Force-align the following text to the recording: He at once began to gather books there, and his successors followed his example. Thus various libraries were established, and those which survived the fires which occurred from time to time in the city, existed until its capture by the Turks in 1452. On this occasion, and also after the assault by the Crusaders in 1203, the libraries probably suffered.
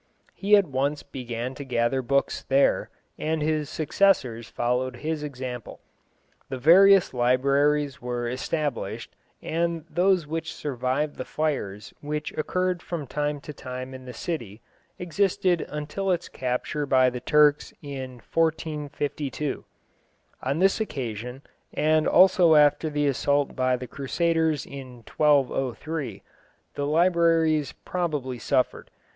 He 0.33 0.55
at 0.55 0.65
once 0.65 1.03
began 1.03 1.53
to 1.53 1.63
gather 1.63 2.01
books 2.01 2.41
there, 2.41 2.89
and 3.19 3.39
his 3.43 3.69
successors 3.69 4.49
followed 4.49 4.95
his 5.05 5.21
example. 5.21 5.79
Thus 6.49 6.59
various 6.59 7.13
libraries 7.13 8.01
were 8.01 8.27
established, 8.27 9.13
and 9.43 9.85
those 9.87 10.25
which 10.25 10.55
survived 10.55 11.17
the 11.17 11.23
fires 11.23 11.93
which 12.01 12.31
occurred 12.35 12.81
from 12.81 13.05
time 13.05 13.39
to 13.41 13.53
time 13.53 13.93
in 13.93 14.05
the 14.05 14.11
city, 14.13 14.63
existed 14.97 15.67
until 15.69 16.09
its 16.09 16.29
capture 16.29 16.87
by 16.87 17.11
the 17.11 17.19
Turks 17.21 17.71
in 17.83 18.13
1452. 18.33 19.65
On 20.41 20.57
this 20.57 20.81
occasion, 20.81 21.43
and 21.75 22.07
also 22.07 22.55
after 22.55 22.89
the 22.89 23.05
assault 23.05 23.55
by 23.55 23.77
the 23.77 23.85
Crusaders 23.85 24.65
in 24.65 25.03
1203, 25.15 26.23
the 26.73 26.87
libraries 26.87 27.73
probably 27.85 28.39
suffered. 28.39 28.89